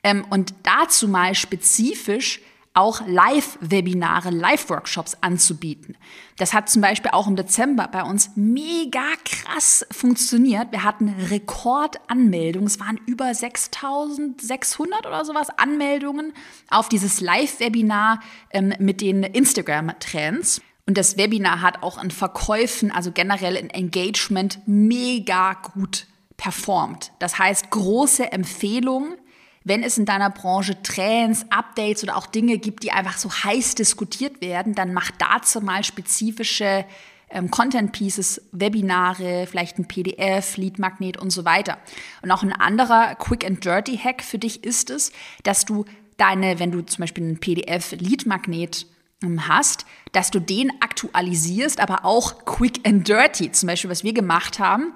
[0.03, 2.41] Ähm, und dazu mal spezifisch
[2.77, 5.97] auch Live-Webinare, Live-Workshops anzubieten.
[6.37, 10.71] Das hat zum Beispiel auch im Dezember bei uns mega krass funktioniert.
[10.71, 12.67] Wir hatten Rekordanmeldungen.
[12.67, 16.33] Es waren über 6600 oder sowas Anmeldungen
[16.69, 18.19] auf dieses Live-Webinar
[18.51, 20.61] ähm, mit den Instagram-Trends.
[20.85, 26.05] Und das Webinar hat auch in Verkäufen, also generell in Engagement, mega gut
[26.37, 27.11] performt.
[27.17, 29.15] Das heißt, große Empfehlung
[29.67, 33.75] wenn es in deiner Branche Trends, Updates oder auch Dinge gibt, die einfach so heiß
[33.75, 36.85] diskutiert werden, dann mach dazu mal spezifische
[37.29, 41.77] ähm, Content Pieces, Webinare, vielleicht ein PDF, Lead Magnet und so weiter.
[42.21, 45.11] Und auch ein anderer Quick and Dirty Hack für dich ist es,
[45.43, 48.87] dass du deine, wenn du zum Beispiel ein PDF Lead Magnet
[49.21, 53.51] ähm, hast, dass du den aktualisierst, aber auch quick and dirty.
[53.51, 54.93] Zum Beispiel, was wir gemacht haben.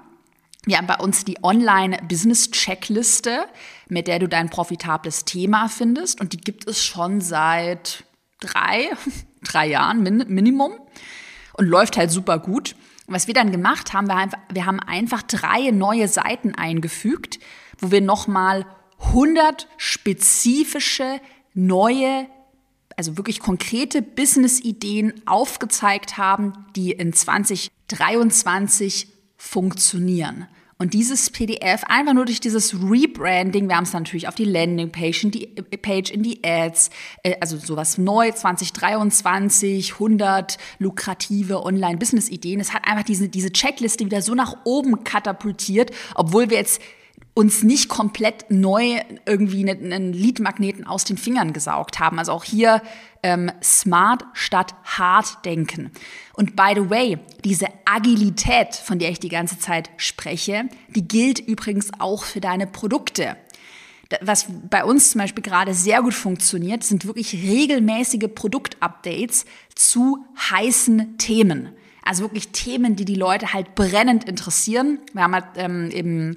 [0.64, 3.46] Wir haben bei uns die Online-Business-Checkliste,
[3.88, 6.20] mit der du dein profitables Thema findest.
[6.20, 8.04] Und die gibt es schon seit
[8.40, 8.90] drei,
[9.42, 10.74] drei Jahren Minimum
[11.54, 12.76] und läuft halt super gut.
[13.06, 17.40] Und was wir dann gemacht haben, wir, einfach, wir haben einfach drei neue Seiten eingefügt,
[17.80, 18.64] wo wir nochmal
[19.00, 21.20] 100 spezifische
[21.54, 22.28] neue
[22.96, 29.08] also wirklich konkrete Business-Ideen aufgezeigt haben, die in 2023
[29.42, 30.46] funktionieren.
[30.78, 35.24] Und dieses PDF einfach nur durch dieses Rebranding, wir haben es natürlich auf die Landingpage,
[35.24, 36.90] in die Page, in die Ads,
[37.24, 42.60] äh, also sowas neu 2023, 100 lukrative Online-Business-Ideen.
[42.60, 46.80] Es hat einfach diese, diese Checkliste wieder so nach oben katapultiert, obwohl wir jetzt
[47.34, 52.18] uns nicht komplett neu irgendwie einen Leadmagneten aus den Fingern gesaugt haben.
[52.18, 52.82] Also auch hier
[53.22, 55.92] ähm, smart statt hart denken.
[56.34, 61.40] Und by the way, diese Agilität, von der ich die ganze Zeit spreche, die gilt
[61.40, 63.36] übrigens auch für deine Produkte.
[64.20, 71.16] Was bei uns zum Beispiel gerade sehr gut funktioniert, sind wirklich regelmäßige Produktupdates zu heißen
[71.16, 71.70] Themen.
[72.04, 74.98] Also wirklich Themen, die die Leute halt brennend interessieren.
[75.14, 76.36] Wir haben halt ähm, im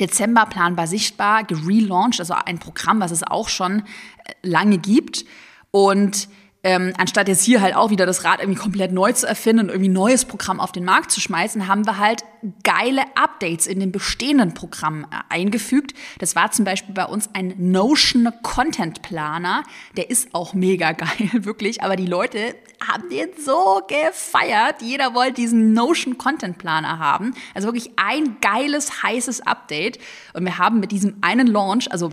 [0.00, 5.24] Dezember planbar sichtbar gelauncht, also ein Programm, was es auch schon äh, lange gibt.
[5.70, 6.28] Und
[6.64, 9.68] ähm, anstatt jetzt hier halt auch wieder das Rad irgendwie komplett neu zu erfinden und
[9.70, 12.22] irgendwie ein neues Programm auf den Markt zu schmeißen, haben wir halt
[12.62, 15.94] geile Updates in den bestehenden Programmen äh, eingefügt.
[16.18, 19.64] Das war zum Beispiel bei uns ein Notion Content Planer.
[19.96, 21.82] Der ist auch mega geil, wirklich.
[21.82, 22.54] Aber die Leute
[22.88, 24.82] haben den so gefeiert.
[24.82, 27.34] Jeder wollte diesen Notion Content Planer haben.
[27.54, 29.98] Also wirklich ein geiles, heißes Update.
[30.32, 32.10] Und wir haben mit diesem einen Launch, also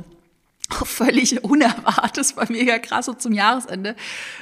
[0.86, 3.96] völlig unerwartet, war mega krass so zum Jahresende,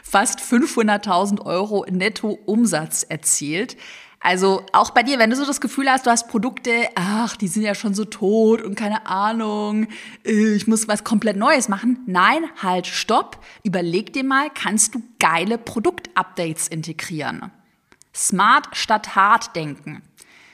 [0.04, 3.78] fast 500.000 Euro Netto-Umsatz erzielt.
[4.20, 7.48] Also auch bei dir, wenn du so das Gefühl hast, du hast Produkte, ach, die
[7.48, 9.88] sind ja schon so tot und keine Ahnung,
[10.26, 12.00] äh, ich muss was komplett Neues machen.
[12.08, 13.44] Nein, halt, stopp.
[13.64, 17.52] Überleg dir mal, kannst du geile Produktupdates integrieren?
[18.14, 20.02] Smart statt hart denken.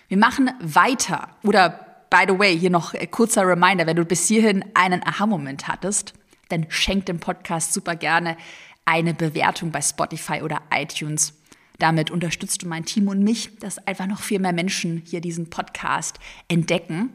[0.09, 4.27] Wir machen weiter oder By the way, hier noch ein kurzer Reminder, wenn du bis
[4.27, 6.13] hierhin einen Aha-Moment hattest,
[6.49, 8.37] dann schenk dem Podcast super gerne
[8.85, 11.33] eine Bewertung bei Spotify oder iTunes.
[11.79, 15.49] Damit unterstützt du mein Team und mich, dass einfach noch viel mehr Menschen hier diesen
[15.49, 17.09] Podcast entdecken.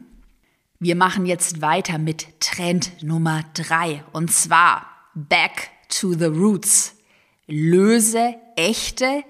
[0.81, 4.85] Wir machen jetzt weiter mit Trend Nummer drei und zwar
[5.15, 6.97] Back to the Roots.
[7.47, 9.23] Löse echte,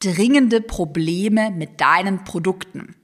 [0.00, 2.94] dringende Probleme mit deinen Produkten.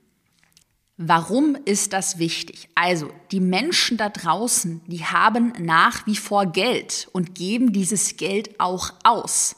[1.03, 2.69] Warum ist das wichtig?
[2.75, 8.61] Also, die Menschen da draußen, die haben nach wie vor Geld und geben dieses Geld
[8.61, 9.57] auch aus.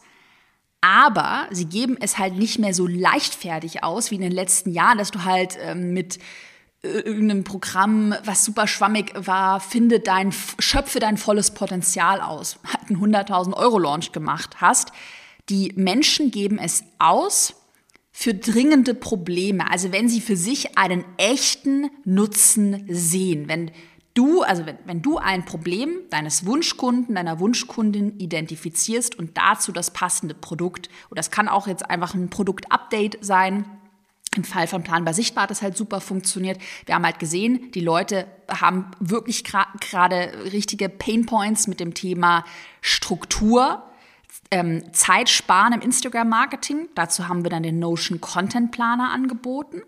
[0.82, 4.98] Aber sie geben es halt nicht mehr so leichtfertig aus wie in den letzten Jahren,
[4.98, 6.20] dass du halt ähm, mit
[6.84, 12.88] äh, irgendeinem Programm, was super schwammig war, finde dein, schöpfe dein volles Potenzial aus, hat
[12.88, 14.92] einen 100.000 Euro Launch gemacht hast.
[15.48, 17.54] Die Menschen geben es aus,
[18.22, 23.72] für dringende Probleme, also wenn sie für sich einen echten Nutzen sehen, wenn
[24.14, 29.92] du, also wenn, wenn du ein Problem deines Wunschkunden, deiner Wunschkundin identifizierst und dazu das
[29.92, 33.64] passende Produkt, oder das kann auch jetzt einfach ein Produktupdate sein,
[34.36, 36.60] im Fall von Planbar Sichtbar hat das halt super funktioniert.
[36.86, 42.44] Wir haben halt gesehen, die Leute haben wirklich gerade richtige Painpoints mit dem Thema
[42.82, 43.82] Struktur,
[44.52, 46.88] ähm, Zeit sparen im Instagram-Marketing.
[46.94, 49.82] Dazu haben wir dann den Notion Content Planer angeboten.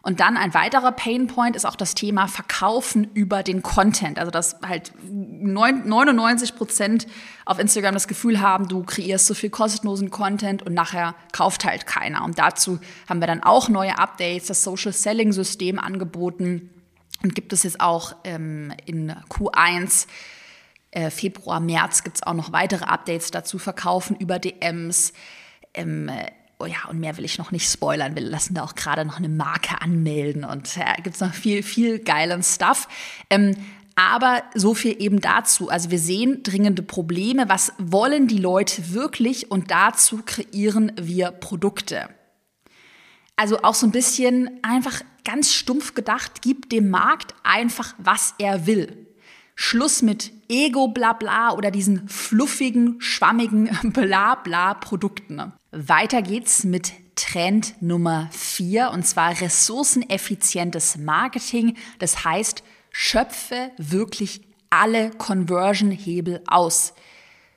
[0.00, 4.18] Und dann ein weiterer Painpoint ist auch das Thema Verkaufen über den Content.
[4.18, 7.06] Also dass halt 99 Prozent
[7.44, 11.86] auf Instagram das Gefühl haben, du kreierst so viel kostenlosen Content und nachher kauft halt
[11.86, 12.24] keiner.
[12.24, 16.70] Und dazu haben wir dann auch neue Updates, das Social Selling System angeboten
[17.22, 20.06] und gibt es jetzt auch ähm, in Q1
[20.94, 25.12] äh, Februar, März gibt es auch noch weitere Updates dazu, verkaufen über DMs.
[25.74, 28.14] Ähm, äh, oh ja, und mehr will ich noch nicht spoilern.
[28.14, 31.62] Wir lassen da auch gerade noch eine Marke anmelden und ja, gibt es noch viel,
[31.62, 32.88] viel geilen Stuff.
[33.28, 33.56] Ähm,
[33.96, 35.68] aber so viel eben dazu.
[35.68, 37.48] Also wir sehen dringende Probleme.
[37.48, 39.50] Was wollen die Leute wirklich?
[39.50, 42.08] Und dazu kreieren wir Produkte.
[43.36, 48.66] Also auch so ein bisschen einfach ganz stumpf gedacht, gibt dem Markt einfach, was er
[48.66, 49.03] will.
[49.54, 55.52] Schluss mit Ego-Blabla oder diesen fluffigen, schwammigen Blabla-Produkten.
[55.70, 61.76] Weiter geht's mit Trend Nummer vier und zwar ressourceneffizientes Marketing.
[61.98, 66.94] Das heißt, schöpfe wirklich alle Conversion-Hebel aus.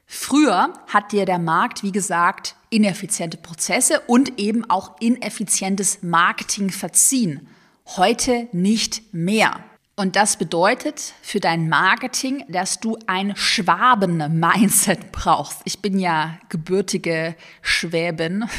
[0.06, 7.48] Früher hat dir der Markt, wie gesagt, ineffiziente Prozesse und eben auch ineffizientes Marketing verziehen.
[7.86, 9.64] Heute nicht mehr.
[10.00, 15.62] Und das bedeutet für dein Marketing, dass du ein Schwaben-Mindset brauchst.
[15.66, 18.46] Ich bin ja gebürtige Schwäbin.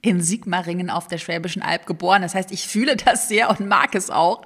[0.00, 2.22] in Sigmaringen auf der Schwäbischen Alb geboren.
[2.22, 4.42] Das heißt, ich fühle das sehr und mag es auch.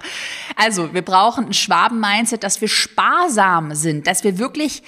[0.55, 4.81] Also, wir brauchen ein Schwaben-Mindset, dass wir sparsam sind, dass wir wirklich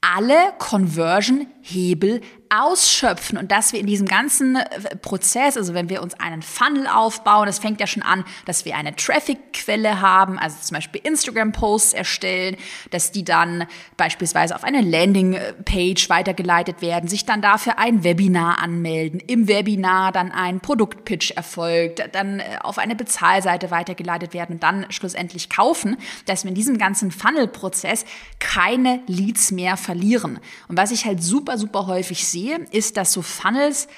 [0.00, 2.20] alle Conversion-Hebel
[2.52, 6.86] ausschöpfen und dass wir in diesem ganzen äh, Prozess, also wenn wir uns einen Funnel
[6.86, 11.94] aufbauen, das fängt ja schon an, dass wir eine Traffic-Quelle haben, also zum Beispiel Instagram-Posts
[11.94, 12.56] erstellen,
[12.90, 19.20] dass die dann beispielsweise auf eine Landing-Page weitergeleitet werden, sich dann dafür ein Webinar anmelden,
[19.20, 24.86] im Webinar dann ein Produktpitch erfolgt, dann äh, auf eine Bezahlseite weitergeleitet werden und dann
[24.90, 28.04] schlussendlich kaufen, dass wir in diesem ganzen Funnel-Prozess
[28.38, 30.38] keine Leads mehr verlieren.
[30.68, 33.88] Und was ich halt super, super häufig sehe, sehe, ist, dass so Funnels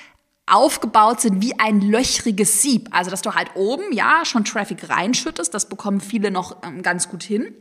[0.47, 2.89] aufgebaut sind wie ein löchriges Sieb.
[2.91, 5.55] Also, dass du halt oben, ja, schon Traffic reinschüttest.
[5.55, 7.55] Das bekommen viele noch ähm, ganz gut hin.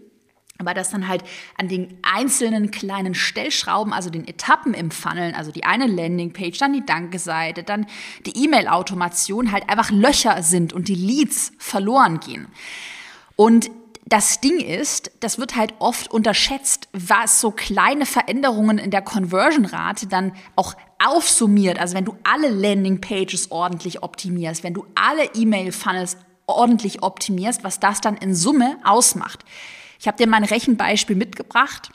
[0.59, 1.23] Aber dass dann halt
[1.57, 6.73] an den einzelnen kleinen Stellschrauben, also den Etappen im Funnel, also die eine Landingpage, dann
[6.73, 7.87] die Danke-Seite, dann
[8.25, 12.47] die E-Mail-Automation halt einfach Löcher sind und die Leads verloren gehen.
[13.35, 13.71] Und
[14.05, 20.07] das Ding ist, das wird halt oft unterschätzt, was so kleine Veränderungen in der Conversion-Rate
[20.07, 21.79] dann auch aufsummiert.
[21.79, 28.01] Also wenn du alle Landing-Pages ordentlich optimierst, wenn du alle E-Mail-Funnels ordentlich optimierst, was das
[28.01, 29.45] dann in Summe ausmacht.
[29.99, 31.89] Ich habe dir mal ein Rechenbeispiel mitgebracht.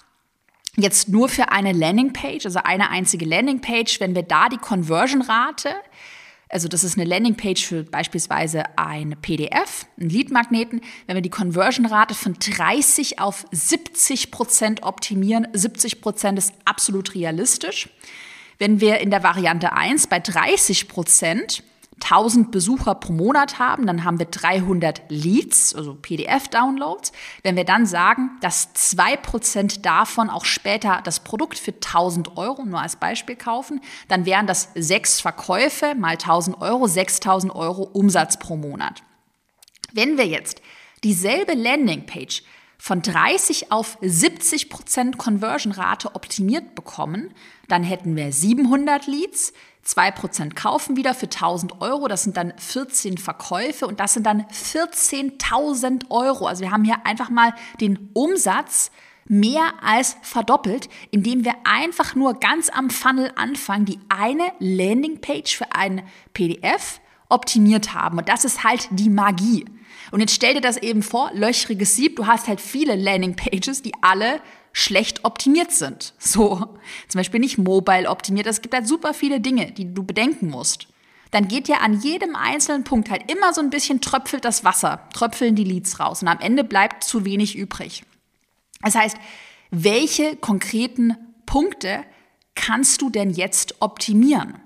[0.77, 5.75] Jetzt nur für eine Landingpage, also eine einzige Landingpage, wenn wir da die Conversion-Rate
[6.48, 10.80] also das ist eine Landingpage für beispielsweise ein PDF, einen Leadmagneten.
[11.06, 17.90] Wenn wir die Conversion-Rate von 30 auf 70 Prozent optimieren, 70 Prozent ist absolut realistisch.
[18.58, 21.62] Wenn wir in der Variante 1 bei 30 Prozent
[22.02, 27.12] 1000 Besucher pro Monat haben, dann haben wir 300 Leads, also PDF-Downloads.
[27.42, 32.80] Wenn wir dann sagen, dass 2% davon auch später das Produkt für 1000 Euro, nur
[32.80, 38.56] als Beispiel kaufen, dann wären das sechs Verkäufe mal 1000 Euro, 6000 Euro Umsatz pro
[38.56, 39.02] Monat.
[39.92, 40.61] Wenn wir jetzt
[41.04, 42.42] dieselbe Landingpage
[42.78, 47.34] von 30 auf 70 Prozent Conversion-Rate optimiert bekommen,
[47.66, 49.52] dann hätten wir 700 Leads,
[49.88, 52.09] 2% kaufen wieder für 1000 Euro.
[52.09, 56.46] Das sind dann 14 Verkäufe und das sind dann 14.000 Euro.
[56.46, 58.90] Also wir haben hier einfach mal den Umsatz
[59.27, 65.72] mehr als verdoppelt, indem wir einfach nur ganz am Funnel anfangen, die eine Landingpage für
[65.72, 68.18] ein PDF optimiert haben.
[68.18, 69.64] Und das ist halt die Magie.
[70.11, 73.92] Und jetzt stell dir das eben vor, löchriges Sieb, du hast halt viele Landingpages, die
[74.01, 74.40] alle
[74.78, 76.14] schlecht optimiert sind.
[76.20, 76.56] So,
[77.08, 78.46] zum Beispiel nicht mobile optimiert.
[78.46, 80.86] Es gibt halt super viele Dinge, die du bedenken musst.
[81.30, 85.08] Dann geht ja an jedem einzelnen Punkt halt immer so ein bisschen tröpfelt das Wasser,
[85.12, 88.04] tröpfeln die Leads raus und am Ende bleibt zu wenig übrig.
[88.80, 89.16] Das heißt,
[89.70, 92.04] welche konkreten Punkte
[92.54, 94.60] kannst du denn jetzt optimieren?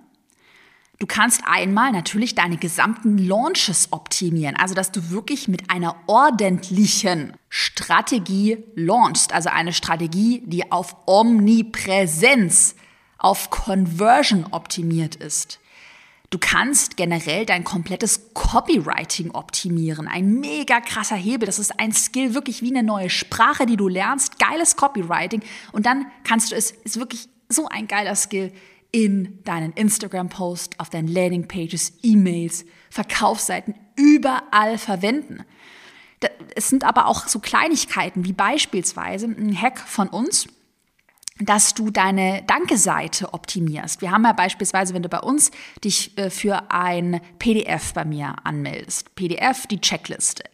[1.02, 7.32] Du kannst einmal natürlich deine gesamten Launches optimieren, also dass du wirklich mit einer ordentlichen
[7.48, 12.76] Strategie launchst, also eine Strategie, die auf Omnipräsenz,
[13.18, 15.58] auf Conversion optimiert ist.
[16.30, 20.06] Du kannst generell dein komplettes Copywriting optimieren.
[20.06, 21.46] Ein mega krasser Hebel.
[21.46, 24.38] Das ist ein Skill, wirklich wie eine neue Sprache, die du lernst.
[24.38, 25.42] Geiles Copywriting.
[25.72, 28.52] Und dann kannst du es, ist wirklich so ein geiler Skill,
[28.92, 35.44] in deinen Instagram-Post, auf deinen Landing-Pages, E-Mails, Verkaufsseiten, überall verwenden.
[36.54, 40.46] Es sind aber auch so Kleinigkeiten wie beispielsweise ein Hack von uns,
[41.40, 44.02] dass du deine Danke-Seite optimierst.
[44.02, 45.50] Wir haben ja beispielsweise, wenn du bei uns
[45.82, 50.44] dich äh, für ein PDF bei mir anmeldest, PDF, die Checkliste.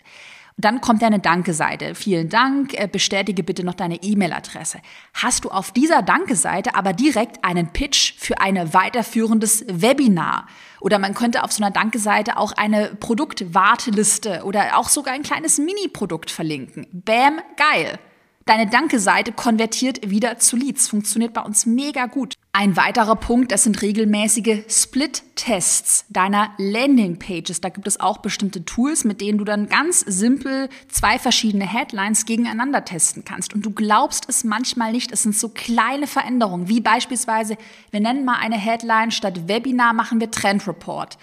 [0.60, 1.94] Dann kommt eine Danke-Seite.
[1.94, 4.80] Vielen Dank, äh, bestätige bitte noch deine E-Mail-Adresse.
[5.14, 10.48] Hast du auf dieser Danke-Seite aber direkt einen Pitch für ein weiterführendes Webinar?
[10.80, 15.58] Oder man könnte auf so einer Danke-Seite auch eine Produktwarteliste oder auch sogar ein kleines
[15.58, 16.88] Mini-Produkt verlinken.
[16.92, 18.00] Bam, geil.
[18.44, 20.88] Deine Danke-Seite konvertiert wieder zu Leads.
[20.88, 22.37] Funktioniert bei uns mega gut.
[22.52, 27.60] Ein weiterer Punkt, das sind regelmäßige Split-Tests deiner Landing-Pages.
[27.60, 32.24] Da gibt es auch bestimmte Tools, mit denen du dann ganz simpel zwei verschiedene Headlines
[32.24, 33.54] gegeneinander testen kannst.
[33.54, 35.12] Und du glaubst es manchmal nicht.
[35.12, 37.58] Es sind so kleine Veränderungen, wie beispielsweise,
[37.90, 41.18] wir nennen mal eine Headline statt Webinar machen wir Trend Report.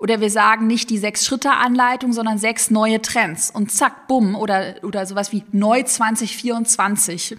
[0.00, 3.50] Oder wir sagen nicht die Sechs-Schritte-Anleitung, sondern sechs neue Trends.
[3.50, 4.34] Und zack, bumm.
[4.34, 7.36] Oder, oder sowas wie Neu 2024.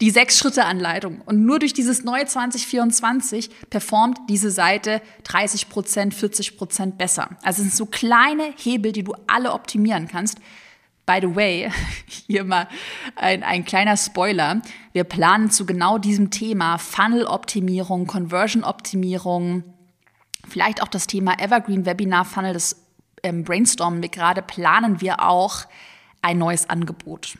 [0.00, 1.20] Die Sechs-Schritte-Anleitung.
[1.26, 7.36] Und nur durch dieses neue 2024 performt diese Seite 30 Prozent, 40 Prozent besser.
[7.42, 10.38] Also es sind so kleine Hebel, die du alle optimieren kannst.
[11.04, 11.70] By the way,
[12.26, 12.66] hier mal
[13.16, 14.62] ein, ein kleiner Spoiler.
[14.92, 19.64] Wir planen zu genau diesem Thema Funnel-Optimierung, Conversion-Optimierung,
[20.48, 22.86] vielleicht auch das Thema Evergreen Webinar Funnel, das
[23.22, 25.66] ähm, brainstormen wir gerade, planen wir auch
[26.22, 27.36] ein neues Angebot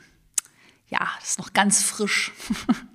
[0.91, 2.31] ja, das ist noch ganz frisch.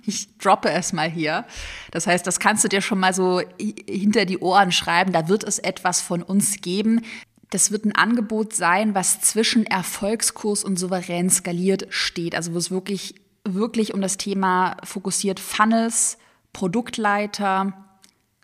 [0.09, 1.45] Ich droppe es mal hier.
[1.91, 5.11] Das heißt, das kannst du dir schon mal so hinter die Ohren schreiben.
[5.11, 7.01] Da wird es etwas von uns geben.
[7.49, 12.35] Das wird ein Angebot sein, was zwischen Erfolgskurs und souverän skaliert steht.
[12.35, 16.17] Also wo es wirklich, wirklich um das Thema fokussiert Funnels,
[16.53, 17.73] Produktleiter,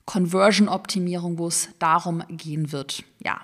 [0.04, 3.06] Conversion-Optimierung, wo es darum gehen wird.
[3.24, 3.40] Ja,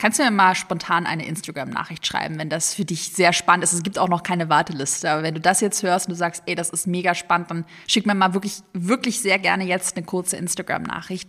[0.00, 3.74] Kannst du mir mal spontan eine Instagram-Nachricht schreiben, wenn das für dich sehr spannend ist?
[3.74, 6.42] Es gibt auch noch keine Warteliste, aber wenn du das jetzt hörst und du sagst,
[6.46, 10.06] ey, das ist mega spannend, dann schick mir mal wirklich, wirklich sehr gerne jetzt eine
[10.06, 11.28] kurze Instagram-Nachricht.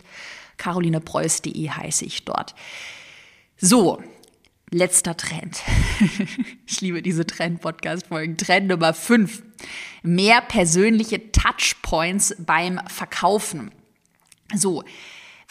[0.56, 2.54] carolinepreuß.de heiße ich dort.
[3.58, 4.02] So,
[4.70, 5.60] letzter Trend.
[6.66, 8.38] ich liebe diese Trend-Podcast-Folgen.
[8.38, 9.42] Trend Nummer 5.
[10.02, 13.70] Mehr persönliche Touchpoints beim Verkaufen.
[14.54, 14.82] So,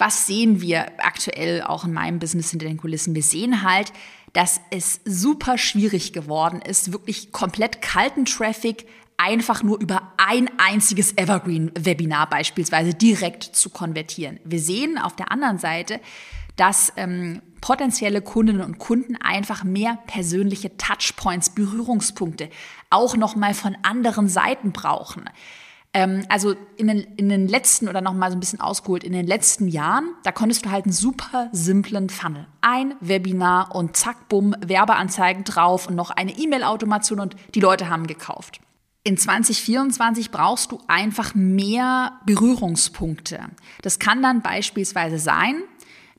[0.02, 3.14] was sehen wir aktuell auch in meinem Business hinter den Kulissen?
[3.14, 3.94] Wir sehen halt,
[4.34, 8.88] dass es super schwierig geworden ist, wirklich komplett kalten Traffic
[9.18, 14.40] einfach nur über ein einziges Evergreen-Webinar beispielsweise direkt zu konvertieren.
[14.44, 16.00] Wir sehen auf der anderen Seite,
[16.56, 22.50] dass ähm, potenzielle Kundinnen und Kunden einfach mehr persönliche Touchpoints, Berührungspunkte
[22.90, 25.26] auch nochmal von anderen Seiten brauchen.
[25.94, 29.12] Ähm, also in den, in den letzten oder noch mal so ein bisschen ausgeholt, in
[29.12, 32.48] den letzten Jahren, da konntest du halt einen super simplen Funnel.
[32.62, 38.08] Ein Webinar und zack, bumm, Werbeanzeigen drauf und noch eine E-Mail-Automation und die Leute haben
[38.08, 38.62] gekauft.
[39.04, 43.40] In 2024 brauchst du einfach mehr Berührungspunkte.
[43.82, 45.64] Das kann dann beispielsweise sein,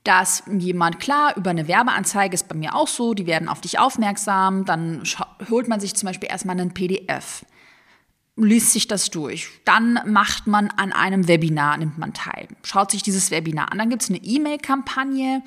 [0.05, 3.79] dass jemand, klar, über eine Werbeanzeige ist bei mir auch so, die werden auf dich
[3.79, 5.05] aufmerksam, dann
[5.49, 7.47] holt man sich zum Beispiel erstmal einen PDF
[8.45, 9.49] liest sich das durch.
[9.65, 13.79] Dann macht man an einem Webinar, nimmt man teil, schaut sich dieses Webinar an.
[13.79, 15.43] Dann gibt es eine E-Mail-Kampagne.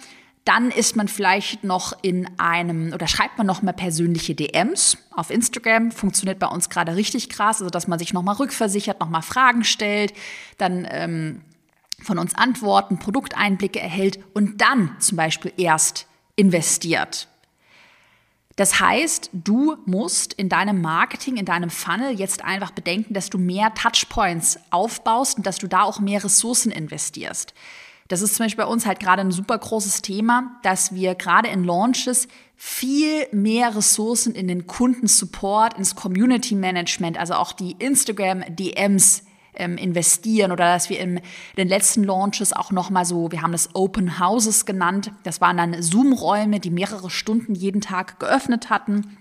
[0.45, 5.31] Dann ist man vielleicht noch in einem oder schreibt man noch mal persönliche DMs auf
[5.31, 5.91] Instagram.
[5.91, 9.23] Funktioniert bei uns gerade richtig krass, also dass man sich noch mal rückversichert, noch mal
[9.23, 10.13] Fragen stellt,
[10.59, 11.41] dann ähm,
[12.01, 17.27] von uns Antworten, Produkteinblicke erhält und dann zum Beispiel erst investiert.
[18.55, 23.37] Das heißt, du musst in deinem Marketing, in deinem Funnel jetzt einfach bedenken, dass du
[23.37, 27.53] mehr Touchpoints aufbaust und dass du da auch mehr Ressourcen investierst.
[28.07, 31.49] Das ist zum Beispiel bei uns halt gerade ein super großes Thema, dass wir gerade
[31.49, 38.43] in Launches viel mehr Ressourcen in den Kundensupport, ins Community Management, also auch die Instagram
[38.47, 39.24] DMs
[39.57, 41.21] ähm, investieren oder dass wir in
[41.57, 45.11] den letzten Launches auch nochmal so, wir haben das Open Houses genannt.
[45.23, 49.17] Das waren dann Zoom-Räume, die mehrere Stunden jeden Tag geöffnet hatten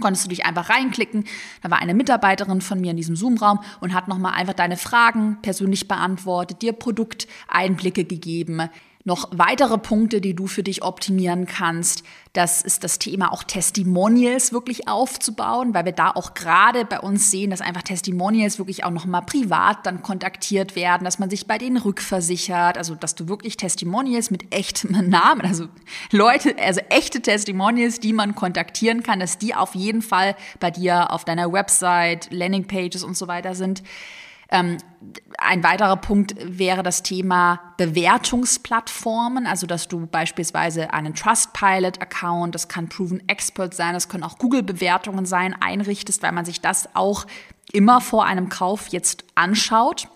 [0.00, 1.24] konntest du dich einfach reinklicken.
[1.62, 5.38] Da war eine Mitarbeiterin von mir in diesem Zoom-Raum und hat nochmal einfach deine Fragen
[5.42, 8.68] persönlich beantwortet, dir Produkteinblicke gegeben,
[9.04, 12.04] noch weitere Punkte, die du für dich optimieren kannst.
[12.32, 17.30] Das ist das Thema auch Testimonials wirklich aufzubauen, weil wir da auch gerade bei uns
[17.30, 21.58] sehen, dass einfach Testimonials wirklich auch nochmal privat dann kontaktiert werden, dass man sich bei
[21.58, 25.66] denen rückversichert, also dass du wirklich Testimonials mit echtem Namen, also
[26.10, 31.12] Leute, also echte Testimonials, die man kontaktieren kann, dass die auf jeden Fall bei dir
[31.12, 33.82] auf deiner Website, Landingpages und so weiter sind.
[34.50, 34.78] Ähm,
[35.38, 42.88] ein weiterer Punkt wäre das Thema Bewertungsplattformen, also dass du beispielsweise einen Trustpilot-Account, das kann
[42.88, 47.26] Proven Expert sein, das können auch Google-Bewertungen sein, einrichtest, weil man sich das auch
[47.72, 50.08] immer vor einem Kauf jetzt anschaut.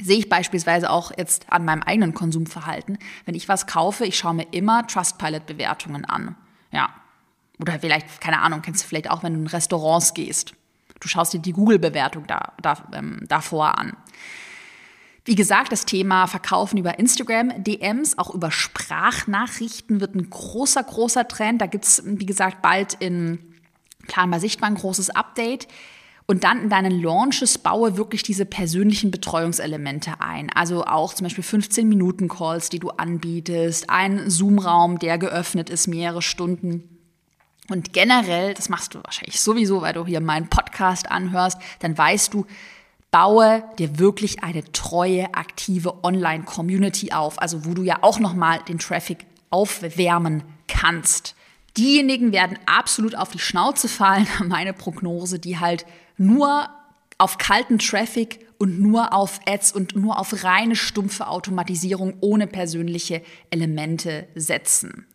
[0.00, 2.98] Sehe ich beispielsweise auch jetzt an meinem eigenen Konsumverhalten.
[3.24, 6.36] Wenn ich was kaufe, ich schaue mir immer Trustpilot-Bewertungen an.
[6.70, 6.90] Ja.
[7.60, 10.54] Oder vielleicht, keine Ahnung, kennst du vielleicht auch, wenn du in Restaurants gehst.
[11.00, 13.96] Du schaust dir die Google-Bewertung da, da, ähm, davor an.
[15.24, 21.28] Wie gesagt, das Thema Verkaufen über Instagram, DMs, auch über Sprachnachrichten wird ein großer, großer
[21.28, 21.60] Trend.
[21.60, 23.38] Da gibt es, wie gesagt, bald in
[24.06, 25.68] Planbar Sichtbar ein großes Update.
[26.24, 30.50] Und dann in deinen Launches baue wirklich diese persönlichen Betreuungselemente ein.
[30.54, 36.97] Also auch zum Beispiel 15-Minuten-Calls, die du anbietest, ein Zoom-Raum, der geöffnet ist, mehrere Stunden
[37.70, 42.32] und generell, das machst du wahrscheinlich sowieso, weil du hier meinen Podcast anhörst, dann weißt
[42.32, 42.46] du,
[43.10, 48.78] baue dir wirklich eine treue, aktive Online-Community auf, also wo du ja auch nochmal den
[48.78, 51.34] Traffic aufwärmen kannst.
[51.76, 56.68] Diejenigen werden absolut auf die Schnauze fallen, meine Prognose, die halt nur
[57.18, 63.22] auf kalten Traffic und nur auf Ads und nur auf reine stumpfe Automatisierung ohne persönliche
[63.50, 65.06] Elemente setzen.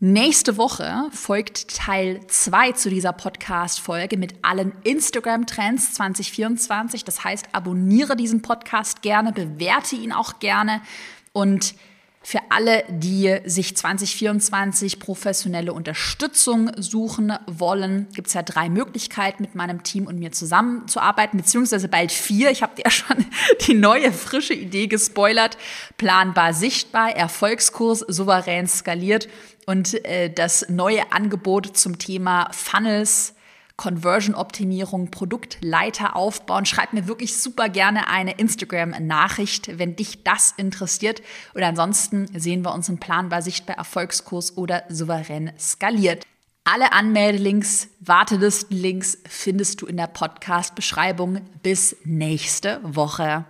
[0.00, 7.02] Nächste Woche folgt Teil 2 zu dieser Podcast-Folge mit allen Instagram-Trends 2024.
[7.02, 10.82] Das heißt, abonniere diesen Podcast gerne, bewerte ihn auch gerne
[11.32, 11.74] und
[12.22, 19.56] für alle, die sich 2024 professionelle Unterstützung suchen wollen, gibt es ja drei Möglichkeiten, mit
[19.56, 22.50] meinem Team und mir zusammenzuarbeiten, beziehungsweise bald vier.
[22.50, 23.24] Ich habe dir ja schon
[23.66, 25.58] die neue, frische Idee gespoilert.
[25.96, 29.26] Planbar sichtbar, Erfolgskurs souverän skaliert
[29.68, 33.34] und äh, das neue Angebot zum Thema Funnels,
[33.76, 36.64] Conversion-Optimierung, Produktleiter aufbauen.
[36.64, 41.20] Schreib mir wirklich super gerne eine Instagram-Nachricht, wenn dich das interessiert.
[41.54, 46.24] Oder ansonsten sehen wir uns in Planbar sichtbar Erfolgskurs oder souverän skaliert.
[46.64, 51.42] Alle Anmeldelinks, Wartelistenlinks findest du in der Podcast-Beschreibung.
[51.62, 53.44] Bis nächste Woche.